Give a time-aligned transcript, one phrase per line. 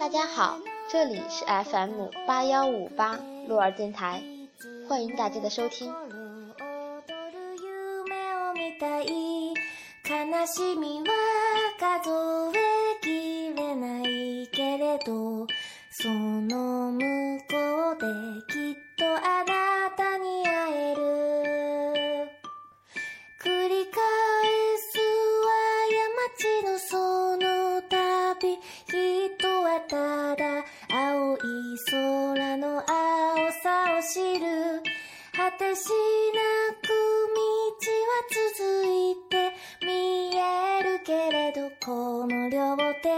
[0.00, 4.22] 大家好，这里是 FM 八幺五八鹿儿电台，
[4.88, 5.92] 欢迎大家的收听。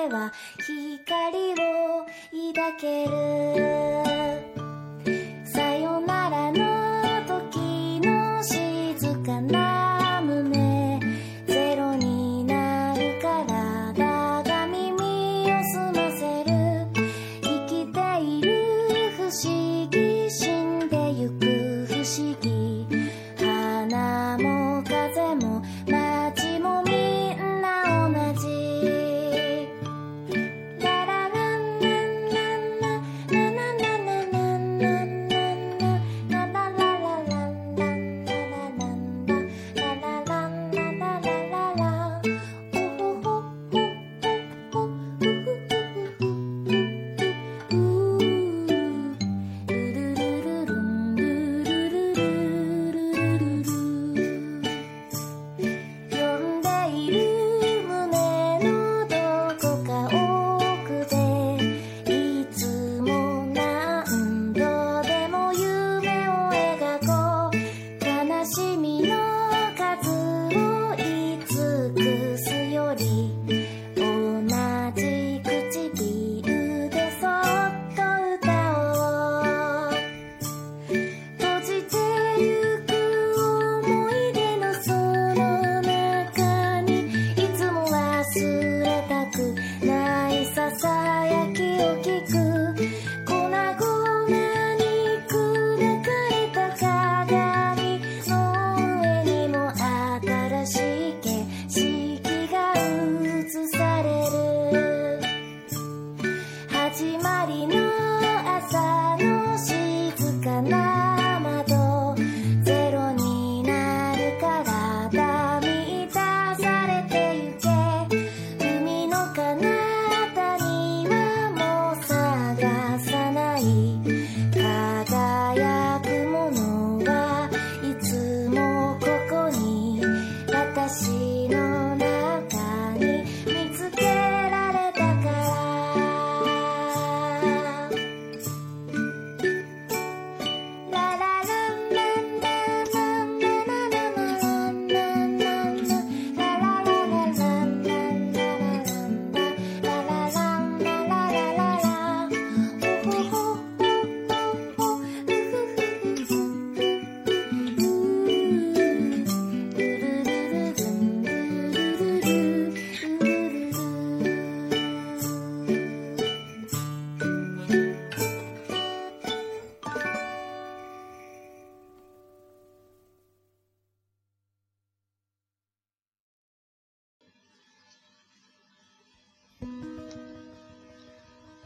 [0.09, 2.07] は光を
[2.55, 3.38] 抱ける。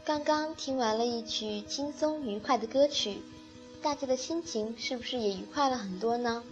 [0.05, 3.21] 刚刚听完了一曲轻松愉快的歌曲，
[3.81, 6.43] 大家的心情是不是也愉快了很多呢？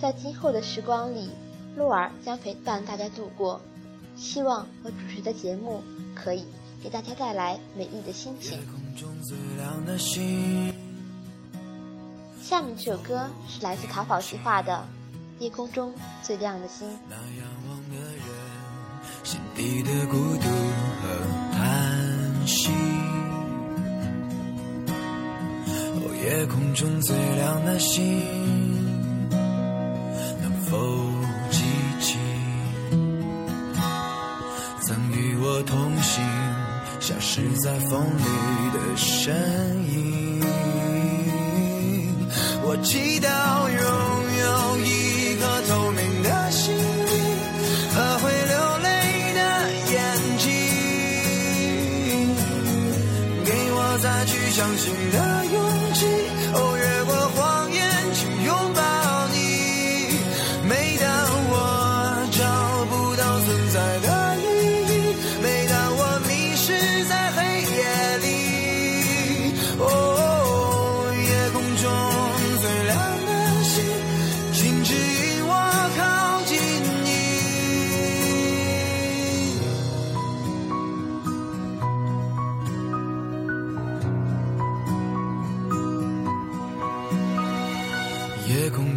[0.00, 1.30] 在今后的时光里，
[1.76, 3.60] 鹿儿将陪伴大家度过。
[4.16, 5.84] 希望我主持的节目
[6.16, 6.44] 可以
[6.82, 8.58] 给大家带来美丽的心情。
[12.42, 14.84] 下面这首歌是来自逃跑计划的
[15.42, 15.94] 《夜空中
[16.24, 16.88] 最亮的星》。
[17.08, 18.24] 那仰望的人
[19.22, 20.48] 心底的孤独
[26.44, 28.20] 夜空中最亮的星，
[30.42, 30.76] 能否
[31.50, 31.62] 记
[32.02, 32.18] 起
[34.82, 36.22] 曾与我同行、
[37.00, 38.24] 消失在风里
[38.74, 39.34] 的身
[39.90, 40.44] 影？
[42.62, 43.26] 我祈祷
[43.70, 43.80] 拥
[44.42, 46.84] 有一颗透明的心灵
[47.94, 49.40] 和会流泪的
[49.94, 49.96] 眼
[50.36, 50.44] 睛，
[53.46, 55.73] 给我再去相信的勇气。
[55.94, 56.43] 去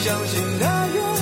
[0.00, 0.64] 相信的
[0.94, 1.17] 勇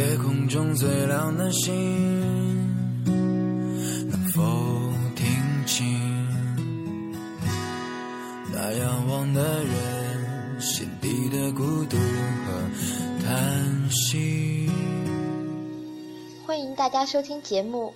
[0.00, 1.74] 夜空中最亮的星，
[4.08, 4.40] 能否
[5.14, 5.26] 听
[5.66, 5.86] 清
[8.50, 14.70] 那仰望的人心底的孤独和叹息？
[16.46, 17.92] 欢迎大家收听节目，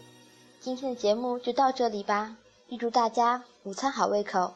[0.61, 2.37] 今天的节目就到这里吧。
[2.69, 4.53] 预祝大家午餐好胃口。